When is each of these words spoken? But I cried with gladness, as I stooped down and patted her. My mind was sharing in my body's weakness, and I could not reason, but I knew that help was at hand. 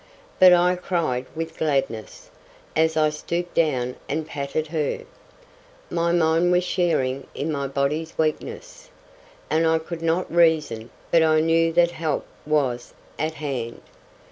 But 0.39 0.51
I 0.51 0.77
cried 0.77 1.27
with 1.35 1.59
gladness, 1.59 2.31
as 2.75 2.97
I 2.97 3.11
stooped 3.11 3.53
down 3.53 3.97
and 4.09 4.25
patted 4.25 4.65
her. 4.69 5.01
My 5.91 6.11
mind 6.11 6.51
was 6.51 6.63
sharing 6.63 7.27
in 7.35 7.51
my 7.51 7.67
body's 7.67 8.17
weakness, 8.17 8.89
and 9.47 9.67
I 9.67 9.77
could 9.77 10.01
not 10.01 10.33
reason, 10.33 10.89
but 11.11 11.21
I 11.21 11.39
knew 11.39 11.71
that 11.73 11.91
help 11.91 12.25
was 12.47 12.95
at 13.19 13.35
hand. 13.35 13.81